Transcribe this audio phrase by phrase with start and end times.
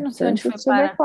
[0.00, 0.96] Não sei onde foi parar.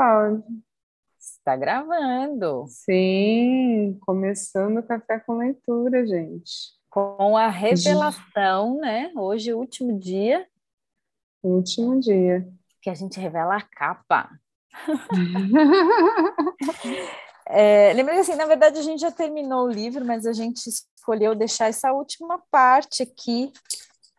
[1.18, 2.66] Está gravando.
[2.68, 6.72] Sim, começando o Café com Leitura, gente.
[6.88, 9.12] Com a revelação, né?
[9.14, 10.46] Hoje, o último dia.
[11.42, 12.48] Último dia.
[12.82, 14.30] Que a gente revela a capa.
[17.46, 20.68] é, lembra que assim, na verdade a gente já terminou o livro, mas a gente
[20.68, 23.52] escolheu deixar essa última parte aqui,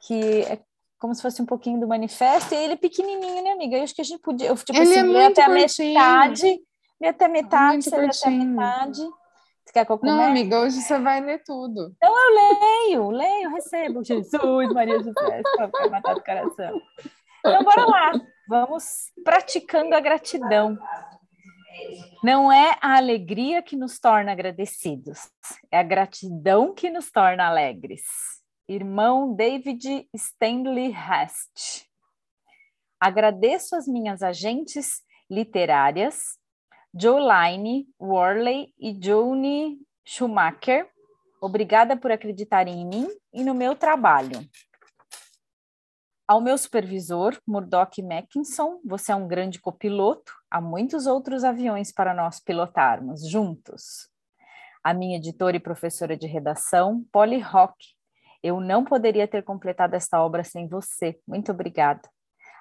[0.01, 0.59] que é
[1.02, 3.75] como se fosse um pouquinho do manifesto, e ele é pequenininho, né, amiga?
[3.75, 5.99] Eu acho que a gente podia, eu, tipo ele assim, é até curtinho.
[5.99, 6.61] a metade,
[7.02, 9.02] li até a metade, lê até a metade.
[9.02, 10.17] Você quer que eu comece?
[10.17, 11.91] Não, amiga, hoje você vai ler tudo.
[11.98, 14.03] Então eu leio, leio, recebo.
[14.03, 16.81] Jesus, Maria José, vai matar do coração.
[17.39, 18.11] Então, bora lá.
[18.47, 20.77] Vamos praticando a gratidão.
[22.23, 25.31] Não é a alegria que nos torna agradecidos,
[25.72, 28.03] é a gratidão que nos torna alegres.
[28.73, 31.89] Irmão David Stanley Hast.
[32.97, 36.38] Agradeço as minhas agentes literárias,
[36.97, 40.89] Joline Worley e Joni Schumacher.
[41.42, 44.39] Obrigada por acreditarem em mim e no meu trabalho.
[46.25, 50.31] Ao meu supervisor, Murdoch Mackinson, você é um grande copiloto.
[50.49, 54.09] Há muitos outros aviões para nós pilotarmos juntos.
[54.81, 57.75] A minha editora e professora de redação, Polly Rock.
[58.44, 61.20] Eu não poderia ter completado esta obra sem você.
[61.28, 62.02] Muito obrigada.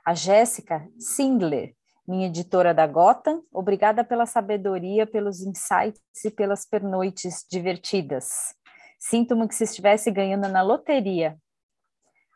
[0.05, 1.75] A Jéssica Sindler,
[2.07, 8.55] minha editora da Gotham, obrigada pela sabedoria, pelos insights e pelas pernoites divertidas.
[8.99, 11.39] Sinto-me que se estivesse ganhando na loteria.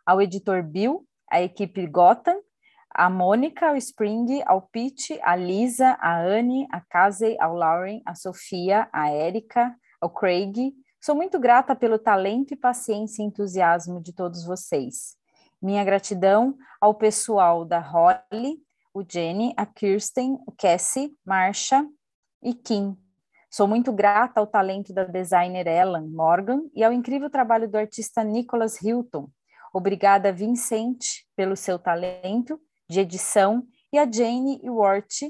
[0.07, 2.41] Ao editor Bill, a equipe Gotham,
[2.95, 8.15] a Mônica, ao Spring, ao Pete, a Lisa, a Anne, a Casey, ao Lauren, a
[8.15, 10.73] Sofia, a Erika, ao Craig.
[11.05, 15.19] Sou muito grata pelo talento e paciência e entusiasmo de todos vocês.
[15.61, 18.57] Minha gratidão ao pessoal da Holly,
[18.95, 21.87] o Jenny, a Kirsten, o Cassie, Marsha
[22.43, 22.97] e Kim.
[23.51, 28.25] Sou muito grata ao talento da designer Ellen Morgan e ao incrível trabalho do artista
[28.25, 29.29] Nicholas Hilton.
[29.75, 31.05] Obrigada, Vincent,
[31.37, 32.59] pelo seu talento
[32.89, 33.63] de edição
[33.93, 35.21] e a Jane e Wart,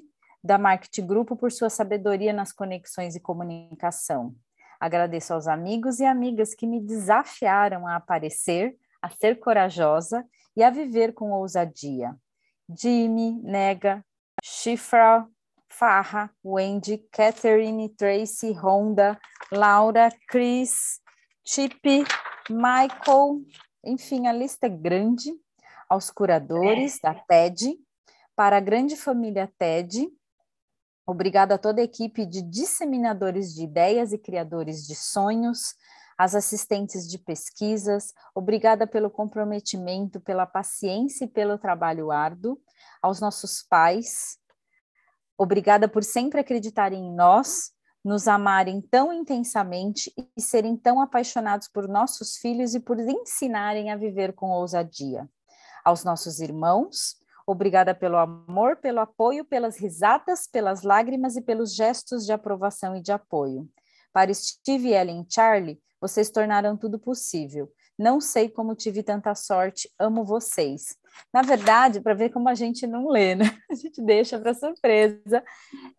[0.41, 4.37] da Marketing Grupo, por sua sabedoria nas conexões e comunicação.
[4.85, 10.23] Agradeço aos amigos e amigas que me desafiaram a aparecer, a ser corajosa
[10.55, 12.15] e a viver com ousadia.
[12.69, 14.05] Jimmy, Nega,
[14.43, 15.27] Shifra,
[15.71, 19.19] Farra, Wendy, Catherine, Tracy, Honda,
[19.51, 21.01] Laura, Chris,
[21.43, 22.05] Chip,
[22.51, 23.41] Michael,
[23.83, 25.33] enfim, a lista é grande.
[25.89, 27.75] Aos curadores da TED,
[28.37, 30.11] para a grande família TED,
[31.07, 35.75] obrigada a toda a equipe de disseminadores de ideias e criadores de sonhos,
[36.17, 42.59] as assistentes de pesquisas, obrigada pelo comprometimento, pela paciência e pelo trabalho árduo,
[43.03, 44.39] aos nossos pais,
[45.37, 47.73] obrigada por sempre acreditarem em nós,
[48.05, 53.97] nos amarem tão intensamente e serem tão apaixonados por nossos filhos e por ensinarem a
[53.97, 55.29] viver com ousadia.
[55.83, 57.17] Aos nossos irmãos,
[57.47, 63.03] obrigada pelo amor, pelo apoio, pelas risadas, pelas lágrimas e pelos gestos de aprovação e
[63.03, 63.69] de apoio.
[64.13, 67.71] Para Steve, Ellen e Charlie, vocês tornaram tudo possível.
[67.99, 70.97] Não sei como tive tanta sorte, amo vocês.
[71.33, 73.45] Na verdade, para ver como a gente não lê, né?
[73.71, 75.45] A gente deixa para surpresa.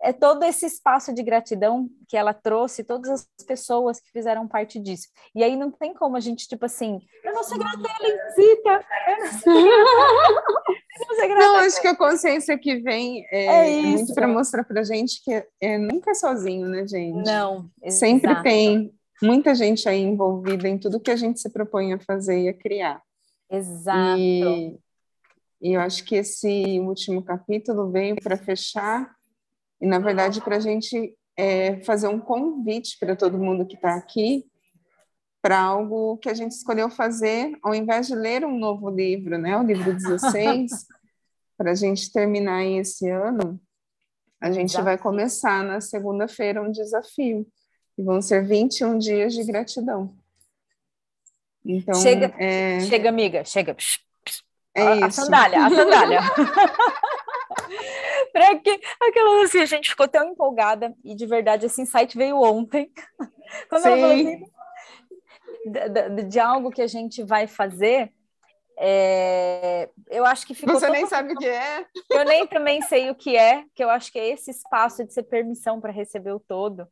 [0.01, 4.79] É todo esse espaço de gratidão que ela trouxe, todas as pessoas que fizeram parte
[4.79, 5.07] disso.
[5.33, 8.17] E aí não tem como a gente, tipo assim, eu não sou grata a eu
[10.99, 14.63] não grata Não, acho que a consciência que vem é, É é muito para mostrar
[14.63, 17.25] para gente que é, é, nunca é sozinho, né, gente?
[17.25, 18.43] Não, Sempre exato.
[18.43, 22.49] tem muita gente aí envolvida em tudo que a gente se propõe a fazer e
[22.49, 23.01] a criar.
[23.49, 24.19] Exato.
[24.19, 24.77] E,
[25.61, 29.13] e eu acho que esse último capítulo veio para fechar
[29.81, 33.95] e, na verdade, para a gente é, fazer um convite para todo mundo que está
[33.95, 34.45] aqui
[35.45, 39.55] para algo que a gente escolheu fazer, ao invés de ler um novo livro, né,
[39.55, 40.87] o livro 16,
[41.55, 43.61] para a gente terminar esse ano,
[44.41, 45.03] a gente vai Desafio.
[45.03, 47.45] começar na segunda-feira um desafio.
[47.95, 50.15] E vão ser 21 dias de gratidão.
[51.63, 53.77] Então, Chega, é, chega, amiga, chega.
[54.73, 56.21] é a, a sandália, a sandália.
[58.33, 62.41] Pra que aquela assim, a gente ficou tão empolgada e de verdade esse insight veio
[62.41, 62.91] ontem.
[63.69, 64.35] Quando ela falou Sim.
[64.35, 64.54] assim,
[65.65, 68.13] de, de- algo que a gente vai fazer,
[68.77, 71.85] é, eu acho que ficou Você nem sabe o que é?
[72.09, 75.13] Eu nem também sei o que é, que eu acho que é esse espaço de
[75.13, 76.87] ser permissão para receber o todo,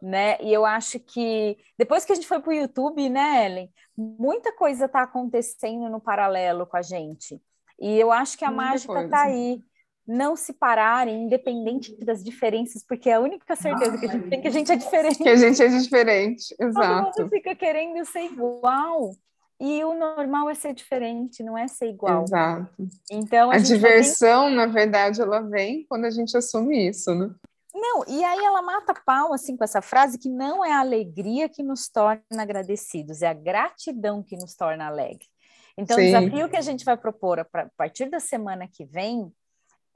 [0.00, 0.36] né?
[0.40, 4.52] E eu acho que depois que a gente foi para o YouTube, né, Ellen, muita
[4.52, 7.40] coisa está acontecendo no paralelo com a gente.
[7.80, 9.62] E eu acho que a Muita mágica está aí,
[10.06, 14.40] não se pararem, independente das diferenças, porque é a única certeza que a gente tem
[14.40, 15.22] que a gente é diferente.
[15.22, 17.12] Que a gente é diferente, exato.
[17.12, 19.12] Todo mundo fica querendo ser igual.
[19.60, 22.24] E o normal é ser diferente, não é ser igual.
[22.24, 22.68] Exato.
[23.08, 27.30] Então, a, a diversão, na verdade, ela vem quando a gente assume isso, né?
[27.72, 31.48] Não, e aí ela mata pau assim com essa frase que não é a alegria
[31.48, 35.28] que nos torna agradecidos, é a gratidão que nos torna alegres.
[35.76, 36.02] Então, Sim.
[36.02, 37.46] o desafio que a gente vai propor a
[37.76, 39.32] partir da semana que vem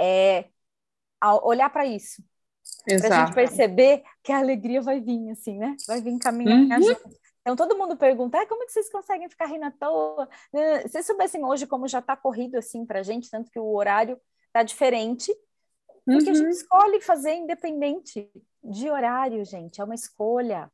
[0.01, 0.47] é
[1.43, 2.23] olhar para isso.
[2.85, 5.77] Para a gente perceber que a alegria vai vir, assim, né?
[5.87, 6.95] Vai vir caminhar uhum.
[7.41, 10.29] Então, todo mundo pergunta, ah, como é que vocês conseguem ficar rindo à toa?
[10.53, 13.73] Se vocês soubessem hoje como já está corrido assim para a gente, tanto que o
[13.73, 15.33] horário está diferente,
[16.05, 16.19] porque uhum.
[16.19, 16.49] a gente uhum.
[16.49, 18.29] escolhe fazer independente
[18.65, 20.71] de horário, gente, é uma escolha.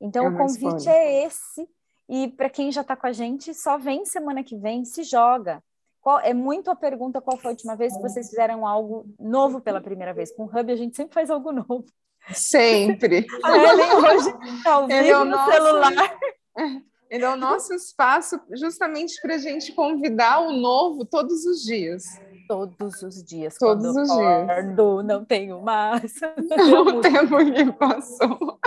[0.00, 0.90] Então, é o convite escolha.
[0.90, 1.68] é esse,
[2.08, 5.60] e para quem já está com a gente, só vem semana que vem, se joga.
[6.04, 9.62] Qual, é muito a pergunta qual foi a última vez que vocês fizeram algo novo
[9.62, 10.30] pela primeira vez.
[10.30, 11.86] Com o Hub, a gente sempre faz algo novo.
[12.30, 13.26] Sempre.
[13.42, 15.50] A Ellen hoje está ao vivo é no nosso...
[15.50, 16.18] celular.
[17.08, 22.04] Ele é o nosso espaço justamente para a gente convidar o novo todos os dias.
[22.46, 23.56] Todos os dias.
[23.58, 25.06] Todos os acordo, dias.
[25.06, 26.12] Não tenho mais.
[26.86, 28.58] O tempo que passou.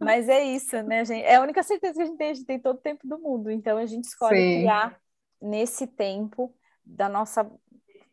[0.00, 1.24] Mas é isso, né, gente?
[1.24, 2.30] É a única certeza que a gente tem.
[2.30, 3.52] A gente tem todo o tempo do mundo.
[3.52, 4.58] Então a gente escolhe Sim.
[4.62, 5.00] criar
[5.42, 6.54] nesse tempo
[6.84, 7.50] da nossa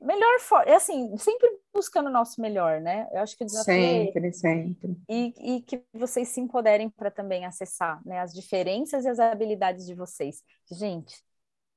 [0.02, 3.08] melhor forma, é assim, sempre buscando o nosso melhor, né?
[3.12, 4.32] Eu acho que o desafio é sempre, é...
[4.32, 4.98] sempre.
[5.10, 9.86] E, e que vocês se empoderem para também acessar né, as diferenças e as habilidades
[9.86, 10.42] de vocês.
[10.72, 11.22] Gente,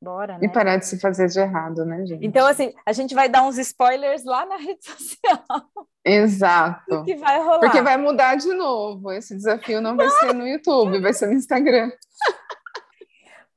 [0.01, 0.47] bora, né?
[0.47, 2.25] E parar de se fazer de errado, né, gente?
[2.25, 5.69] Então, assim, a gente vai dar uns spoilers lá na rede social.
[6.05, 6.95] Exato.
[6.97, 7.61] O que vai rolar.
[7.61, 9.13] Porque vai mudar de novo.
[9.13, 11.91] Esse desafio não vai ser no YouTube, vai ser no Instagram.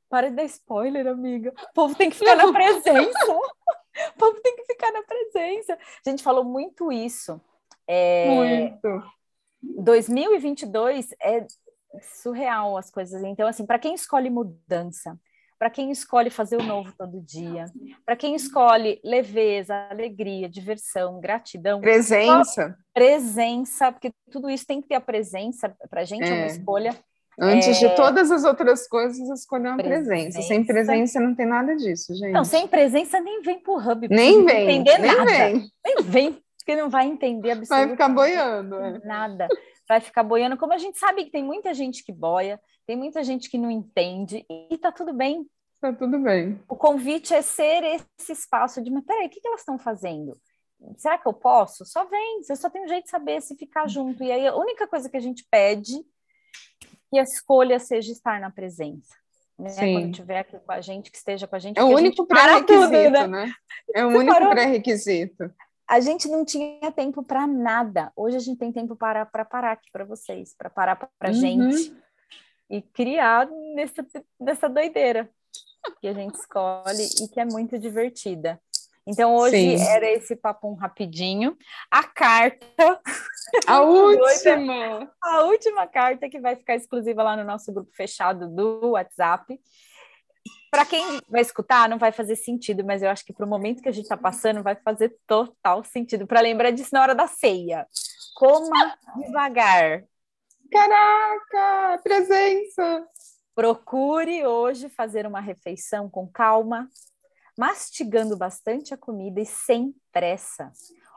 [0.10, 1.54] Para de dar spoiler, amiga.
[1.70, 3.20] O povo tem que ficar na presença.
[4.14, 5.78] O povo tem que ficar na presença.
[6.06, 7.40] A gente falou muito isso.
[7.88, 8.28] É...
[8.28, 9.04] Muito.
[9.62, 11.48] 2022 é
[12.02, 13.24] surreal as coisas.
[13.24, 15.18] Então, assim, para quem escolhe mudança,
[15.58, 17.66] para quem escolhe fazer o novo todo dia,
[18.06, 21.80] para quem escolhe leveza, alegria, diversão, gratidão.
[21.80, 22.78] Presença.
[22.94, 26.48] Presença, porque tudo isso tem que ter a presença, para a gente é uma é.
[26.48, 26.96] escolha
[27.40, 27.88] Antes é...
[27.88, 30.06] de todas as outras coisas, escolher uma presença.
[30.08, 30.42] presença.
[30.42, 32.32] Sem presença não tem nada disso, gente.
[32.32, 34.08] Não, sem presença nem vem pro hub.
[34.10, 34.70] Nem vem.
[34.70, 35.32] Entender nem nada.
[35.32, 35.72] vem.
[35.86, 38.76] Nem vem, porque não vai entender absolutamente Vai ficar boiando.
[38.76, 39.00] É.
[39.06, 39.48] Nada.
[39.88, 40.58] Vai ficar boiando.
[40.58, 43.70] Como a gente sabe que tem muita gente que boia, tem muita gente que não
[43.70, 45.46] entende, e tá tudo bem.
[45.82, 46.60] Tá tudo bem.
[46.70, 50.38] O convite é ser esse espaço de, mas peraí, o que, que elas estão fazendo?
[50.98, 51.86] Será que eu posso?
[51.86, 54.24] Só vem, você só tem um jeito de saber se ficar junto.
[54.24, 56.04] E aí a única coisa que a gente pede
[57.16, 59.16] que a escolha seja estar na presença.
[59.58, 59.74] Né?
[59.74, 61.80] Quando estiver aqui com a gente, que esteja com a gente.
[61.80, 63.28] É o único pré-requisito, né?
[63.28, 63.54] né?
[63.96, 65.54] É o Você único pré-requisito.
[65.88, 68.12] A gente não tinha tempo para nada.
[68.18, 71.32] Hoje a gente tem tempo para, para parar aqui para vocês, para parar para a
[71.32, 71.40] uhum.
[71.40, 71.96] gente
[72.70, 74.06] e criar nessa,
[74.38, 75.30] nessa doideira
[76.02, 78.60] que a gente escolhe e que é muito divertida.
[79.08, 79.88] Então, hoje Sim.
[79.88, 81.56] era esse papo rapidinho.
[81.92, 83.00] A carta.
[83.68, 85.12] A última!
[85.22, 89.60] a última carta que vai ficar exclusiva lá no nosso grupo fechado do WhatsApp.
[90.72, 93.82] Para quem vai escutar, não vai fazer sentido, mas eu acho que para o momento
[93.82, 96.28] que a gente está passando, vai fazer total sentido.
[96.28, 97.88] Para lembrar disso na hora da ceia.
[98.36, 100.04] Coma devagar.
[100.72, 102.02] Caraca!
[102.04, 103.08] Presença!
[103.54, 106.90] Procure hoje fazer uma refeição com calma,
[107.58, 110.72] mastigando bastante a comida e sem pressa.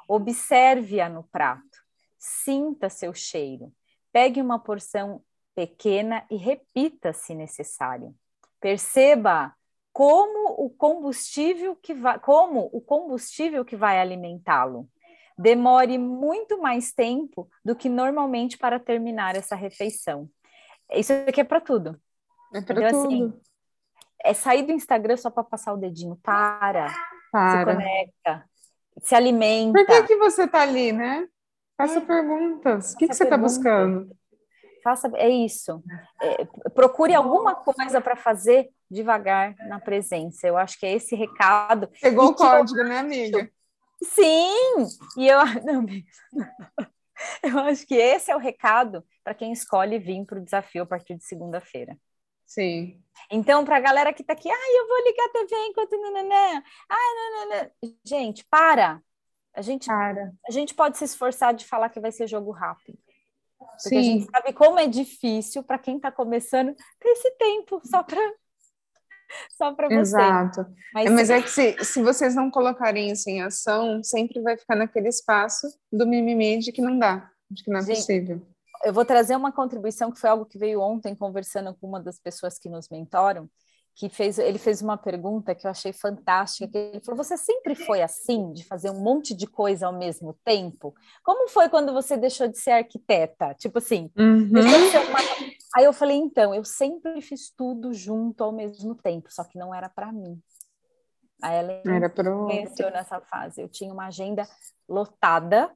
[0.09, 1.85] Observe-a no prato,
[2.19, 3.73] sinta seu cheiro.
[4.13, 5.23] Pegue uma porção
[5.55, 8.15] pequena e repita se necessário.
[8.61, 9.55] Perceba
[9.93, 14.89] como o combustível que vai, como o combustível que vai alimentá-lo.
[15.37, 20.29] Demore muito mais tempo do que normalmente para terminar essa refeição.
[20.93, 22.01] Isso aqui é para tudo.
[22.55, 23.29] É para então, assim, tudo.
[23.29, 23.48] Assim,
[24.25, 26.17] é sair do Instagram só para passar o dedinho.
[26.23, 26.87] Para,
[27.31, 27.59] para.
[27.59, 28.45] Se conecta.
[29.03, 29.79] Se alimenta.
[29.79, 31.27] Por que, que você está ali, né?
[31.77, 32.01] Faça é.
[32.01, 32.95] perguntas.
[32.95, 34.11] O que, que você está buscando?
[34.83, 35.83] Faça, é isso.
[36.21, 40.47] É, procure alguma coisa para fazer devagar na presença.
[40.47, 41.89] Eu acho que é esse recado.
[42.01, 43.51] Pegou o código, né, amiga?
[44.03, 44.87] Sim!
[45.17, 45.85] E eu, não,
[47.43, 50.87] eu acho que esse é o recado para quem escolhe vir para o desafio a
[50.87, 51.97] partir de segunda-feira.
[52.49, 52.99] Sim.
[53.31, 56.63] Então, para a galera que está aqui, ai, eu vou ligar a TV enquanto nananã.
[56.89, 57.71] Ai, nananã.
[58.03, 59.03] Gente, para.
[59.55, 60.33] A gente, para.
[60.49, 62.99] a gente pode se esforçar de falar que vai ser jogo rápido.
[63.59, 63.99] Porque Sim.
[63.99, 68.21] a gente sabe como é difícil para quem está começando ter esse tempo só para
[69.51, 69.97] só para você.
[69.97, 70.67] Exato.
[70.95, 74.57] Mas, é, mas é que se, se vocês não colocarem isso em ação, sempre vai
[74.57, 78.49] ficar naquele espaço do mimimi de que não dá, de que não é Gente, possível.
[78.85, 82.19] Eu vou trazer uma contribuição que foi algo que veio ontem conversando com uma das
[82.19, 83.49] pessoas que nos mentoram,
[83.95, 87.75] que fez, ele fez uma pergunta que eu achei fantástica, que ele falou, você sempre
[87.75, 90.95] foi assim, de fazer um monte de coisa ao mesmo tempo?
[91.25, 93.55] Como foi quando você deixou de ser arquiteta?
[93.55, 94.53] Tipo assim, uhum.
[94.53, 95.19] deixou de ser uma...
[95.75, 99.75] Aí eu falei, então, eu sempre fiz tudo junto ao mesmo tempo, só que não
[99.75, 100.41] era para mim.
[101.43, 102.49] Aí ela era pro...
[102.93, 103.61] nessa fase.
[103.61, 104.47] Eu tinha uma agenda
[104.89, 105.71] lotada,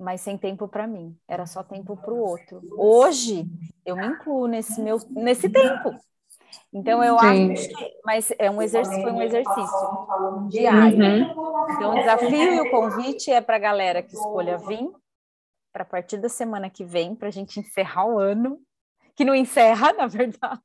[0.00, 1.16] mas sem tempo para mim.
[1.28, 2.62] Era só tempo para o outro.
[2.76, 3.46] Hoje
[3.84, 5.94] eu me incluo nesse meu nesse tempo.
[6.72, 7.52] Então eu Sim.
[7.52, 10.98] acho que, mas é um exercício, foi um exercício diário.
[10.98, 11.74] Uhum.
[11.74, 14.90] Então o desafio e o convite é para a galera que escolha vir
[15.72, 18.58] para a partir da semana que vem, para a gente encerrar o ano,
[19.14, 20.60] que não encerra, na verdade.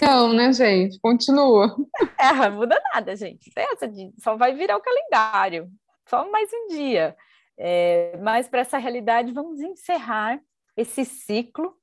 [0.00, 0.98] Não, né, gente?
[1.00, 1.76] Continua.
[2.18, 3.52] É, não muda nada, gente.
[3.54, 5.70] Essa de, só vai virar o calendário,
[6.08, 7.14] só mais um dia.
[7.58, 10.40] É, mas para essa realidade, vamos encerrar
[10.76, 11.76] esse ciclo,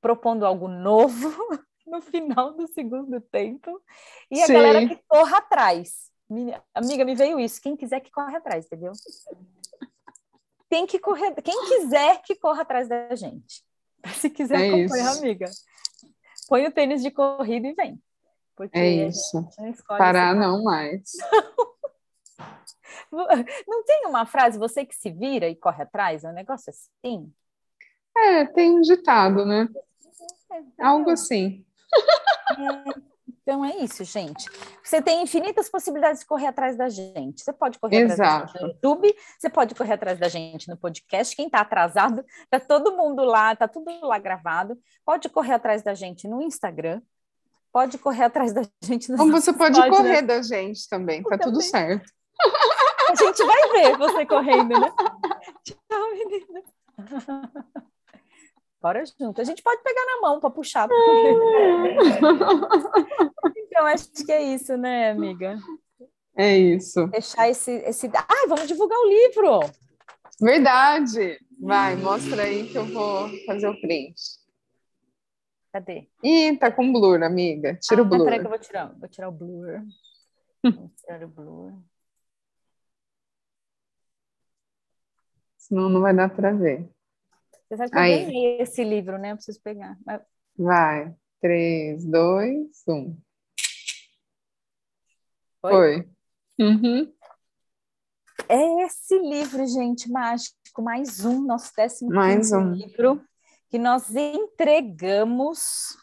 [0.00, 1.28] propondo algo novo,
[1.86, 3.82] no final do segundo tempo.
[4.30, 4.54] E a Sim.
[4.54, 6.10] galera que corra atrás.
[6.28, 7.60] Minha, amiga, me veio isso.
[7.60, 8.92] Quem quiser que corra atrás, entendeu?
[10.68, 11.34] Tem que correr.
[11.42, 13.64] Quem quiser que corra atrás da gente.
[14.14, 15.18] Se quiser é acompanhar, isso.
[15.18, 15.50] amiga,
[16.48, 18.00] põe o tênis de corrida e vem.
[18.56, 19.44] Porque é isso.
[19.86, 21.12] Parar não mais.
[23.66, 26.24] Não tem uma frase, você que se vira e corre atrás?
[26.24, 27.32] É um negócio assim?
[28.16, 29.68] É, tem um ditado, né?
[30.52, 31.64] É, Algo assim.
[32.58, 33.00] É,
[33.42, 34.44] então é isso, gente.
[34.82, 37.42] Você tem infinitas possibilidades de correr atrás da gente.
[37.42, 38.20] Você pode correr Exato.
[38.22, 41.34] atrás da gente no YouTube, você pode correr atrás da gente no podcast.
[41.34, 44.76] Quem está atrasado, tá todo mundo lá, tá tudo lá gravado.
[45.04, 47.00] Pode correr atrás da gente no Instagram.
[47.72, 51.46] Pode correr atrás da gente no Como você pode correr da gente também, tá também.
[51.46, 52.10] tudo certo.
[53.10, 54.92] A gente vai ver você correndo, né?
[55.64, 56.62] Tchau, menina.
[58.80, 59.40] Bora junto.
[59.40, 60.88] A gente pode pegar na mão para puxar.
[63.56, 65.58] então, acho que é isso, né, amiga?
[66.36, 67.08] É isso.
[67.08, 67.72] Fechar esse.
[67.72, 68.08] esse...
[68.14, 69.58] Ah, vamos divulgar o livro!
[70.40, 71.40] Verdade!
[71.60, 74.14] Vai, mostra aí que eu vou fazer o print.
[75.72, 76.08] Cadê?
[76.22, 77.76] Ih, tá com blur, amiga.
[77.82, 78.24] Tira ah, o blur.
[78.24, 78.94] Peraí que eu vou tirar.
[78.98, 79.82] Vou tirar o blur.
[80.62, 81.72] vou tirar o blur.
[85.70, 86.90] Senão não vai dar para ver.
[87.68, 88.22] Você sabe que Aí.
[88.22, 89.30] eu ganhei esse livro, né?
[89.30, 89.96] Eu preciso pegar.
[90.58, 91.14] Vai.
[91.40, 93.16] Três, dois, um.
[95.60, 95.70] Foi?
[95.70, 96.08] Foi.
[96.58, 97.12] Uhum.
[98.48, 102.72] É esse livro, gente, mágico, mais um, nosso décimo mais um.
[102.72, 103.22] livro,
[103.68, 105.96] que nós entregamos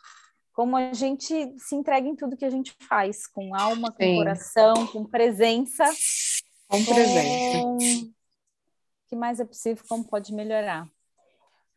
[0.53, 4.15] como a gente se entrega em tudo que a gente faz, com alma, com Sim.
[4.15, 5.83] coração, com presença.
[6.69, 7.67] Com presença.
[7.67, 8.16] O
[9.07, 10.87] que mais é possível, como pode melhorar.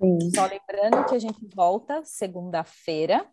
[0.00, 0.30] Sim.
[0.34, 3.26] Só lembrando que a gente volta segunda-feira,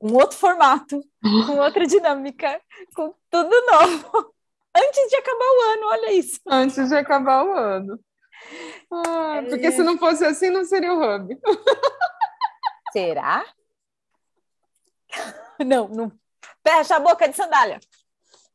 [0.00, 1.00] um outro formato,
[1.46, 2.60] com outra dinâmica,
[2.94, 4.34] com tudo novo.
[4.74, 6.40] Antes de acabar o ano, olha isso.
[6.48, 8.00] Antes de acabar o ano.
[8.90, 9.42] Ah, é...
[9.42, 11.38] Porque se não fosse assim, não seria o Hub.
[12.92, 13.44] Será?
[15.64, 16.12] Não, não.
[16.66, 17.78] Fecha a boca de sandália.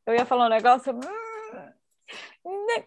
[0.05, 0.93] Eu ia falar um negócio.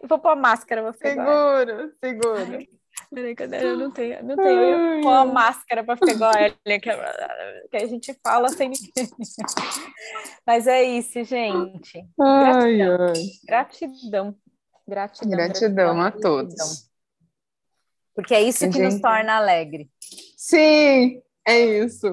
[0.07, 0.81] Vou pôr a máscara.
[0.81, 2.67] Vou segura, segura.
[3.13, 3.63] Peraí, cadê?
[3.63, 4.49] Eu não tenho, não tenho.
[4.49, 6.89] Eu pôr a máscara para ficar igual a Ellen, que,
[7.77, 9.09] a gente fala sem ninguém.
[10.45, 12.05] Mas é isso, gente.
[12.17, 12.19] Gratidão.
[12.19, 13.13] Ai, ai.
[13.45, 14.35] Gratidão.
[14.87, 15.31] Gratidão.
[15.31, 16.55] Gratidão, a todos.
[16.55, 16.91] Gratidão.
[18.13, 18.93] Porque é isso que gente...
[18.93, 19.89] nos torna alegre.
[20.37, 22.07] Sim, é isso.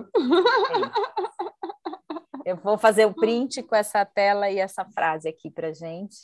[2.45, 6.17] É Eu vou fazer o print com essa tela e essa frase aqui para gente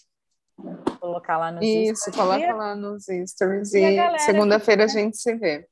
[1.00, 2.16] colocar lá nos Isso, stories.
[2.16, 5.68] coloca lá nos stories e, e segunda-feira a gente se vê.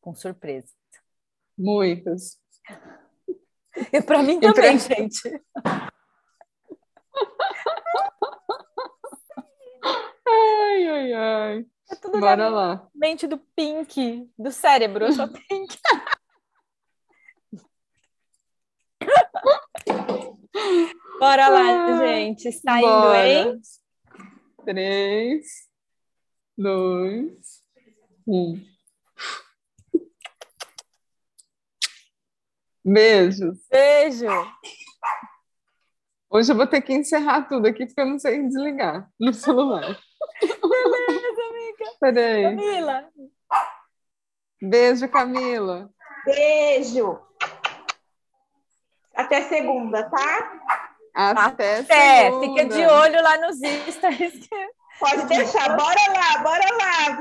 [0.00, 0.68] Com surpresa.
[1.56, 2.38] Muitas.
[3.92, 4.96] E para mim também, pra...
[4.96, 5.42] gente.
[10.26, 11.66] ai, ai, ai.
[11.90, 12.86] É tudo Bora lá.
[12.94, 15.78] Mente do Pink, do cérebro, eu sou Pink.
[21.18, 22.48] Bora lá, gente.
[22.48, 23.60] Está indo, hein?
[24.68, 25.66] Três,
[26.54, 27.64] dois,
[28.26, 28.62] um.
[32.84, 33.66] Beijos.
[33.70, 34.26] Beijo.
[36.28, 39.98] Hoje eu vou ter que encerrar tudo aqui porque eu não sei desligar no celular.
[40.38, 41.96] Beleza, amiga.
[41.98, 42.42] Peraí.
[42.42, 43.10] Camila.
[44.60, 45.90] Beijo, Camila.
[46.26, 47.18] Beijo.
[49.14, 50.87] Até segunda, tá?
[51.18, 52.24] Até, Até.
[52.30, 52.46] segunda.
[52.46, 53.56] Fica de olho lá nos
[53.92, 54.48] stories.
[55.00, 55.76] Pode deixar.
[55.76, 57.12] Bora lá, bora lá.